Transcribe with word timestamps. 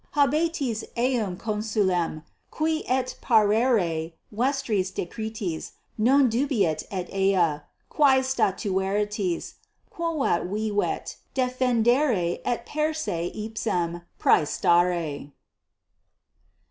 Habetis 0.15 0.83
eum 0.97 1.37
consulem, 1.37 2.23
qui 2.49 2.83
et 2.87 3.15
parere 3.21 4.13
vestris 4.31 4.89
decretis 4.91 5.73
non 5.95 6.27
dubitet 6.27 6.85
et 6.89 7.07
ea, 7.13 7.59
quae 7.87 8.21
statueritis, 8.21 9.53
quoad 9.91 10.49
vivet, 10.49 11.17
defendere 11.35 12.39
et 12.43 12.65
per 12.65 12.95
se 12.95 13.31
ipsum 13.35 14.01
praestare. 14.19 15.31